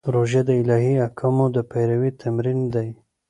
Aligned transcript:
روژه 0.13 0.41
د 0.47 0.49
الهي 0.61 0.93
احکامو 1.05 1.45
د 1.55 1.57
پیروي 1.71 2.11
تمرین 2.21 2.59
دی. 2.73 2.89